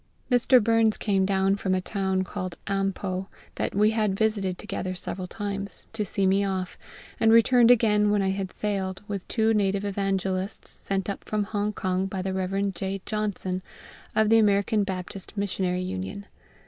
Mr. 0.31 0.59
Burns 0.59 0.97
came 0.97 1.27
down 1.27 1.55
from 1.57 1.75
a 1.75 1.79
town 1.79 2.23
called 2.23 2.55
Am 2.65 2.91
po, 2.91 3.27
that 3.53 3.75
we 3.75 3.91
had 3.91 4.15
visited 4.17 4.57
together 4.57 4.95
several 4.95 5.27
times, 5.27 5.85
to 5.93 6.03
see 6.03 6.25
me 6.25 6.43
off, 6.43 6.75
and 7.19 7.31
returned 7.31 7.69
again 7.69 8.09
when 8.09 8.23
I 8.23 8.31
had 8.31 8.51
sailed, 8.51 9.03
with 9.07 9.27
two 9.27 9.53
native 9.53 9.85
evangelists 9.85 10.71
sent 10.71 11.07
up 11.07 11.23
from 11.23 11.43
Hong 11.43 11.71
kong 11.71 12.07
by 12.07 12.23
the 12.23 12.33
Rev. 12.33 12.73
J. 12.73 12.99
Johnson, 13.05 13.61
of 14.15 14.29
the 14.29 14.39
American 14.39 14.83
Baptist 14.83 15.37
Missionary 15.37 15.83
Union. 15.83 16.25